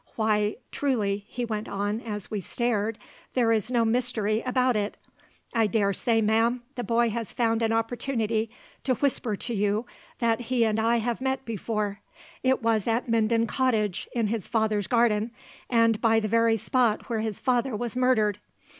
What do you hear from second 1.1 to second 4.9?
he went on, as we stared, "there is no mystery about